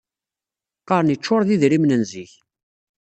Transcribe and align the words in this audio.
Qarren 0.87 1.13
iččuṛ 1.15 1.41
d 1.47 1.49
idrimen 1.55 1.95
n 2.01 2.03
zik. 2.11 2.33